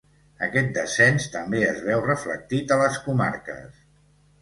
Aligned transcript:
Aquest 0.45 0.71
descens 0.77 1.27
també 1.35 1.63
es 1.73 1.79
veu 1.91 2.03
reflectit 2.09 2.77
a 2.79 2.83
les 2.83 3.01
comarques. 3.07 3.89